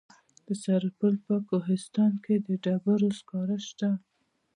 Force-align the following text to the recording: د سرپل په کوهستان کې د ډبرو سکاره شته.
د 0.45 0.47
سرپل 0.63 1.13
په 1.27 1.35
کوهستان 1.49 2.11
کې 2.23 2.35
د 2.45 2.47
ډبرو 2.63 3.09
سکاره 3.19 3.57
شته. 3.67 3.89